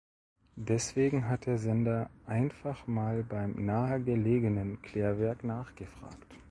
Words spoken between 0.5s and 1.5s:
Deswegen hat